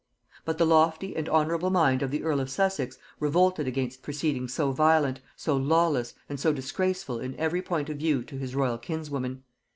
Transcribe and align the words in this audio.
But 0.45 0.57
the 0.57 0.65
lofty 0.65 1.15
and 1.15 1.29
honorable 1.29 1.69
mind 1.69 2.01
of 2.01 2.09
the 2.09 2.23
earl 2.23 2.39
of 2.39 2.49
Sussex 2.49 2.97
revolted 3.19 3.67
against 3.67 4.01
proceedings 4.01 4.51
so 4.51 4.71
violent, 4.71 5.19
so 5.35 5.55
lawless, 5.55 6.15
and 6.27 6.39
so 6.39 6.51
disgraceful 6.51 7.19
in 7.19 7.35
every 7.35 7.61
point 7.61 7.87
of 7.87 7.97
view 7.97 8.23
to 8.23 8.35
his 8.37 8.55
royal 8.55 8.79
kinswoman. 8.79 9.43